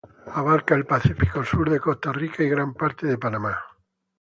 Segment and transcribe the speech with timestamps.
[0.41, 3.55] Abarca el Pacífico sur de Costa Rica y gran parte de Panamá.